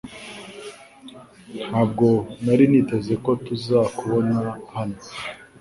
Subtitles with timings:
[1.69, 2.07] Ntabwo
[2.43, 4.39] nari niteze ko tuzakubona
[4.75, 4.99] hano